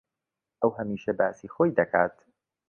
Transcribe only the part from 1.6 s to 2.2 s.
دەکات.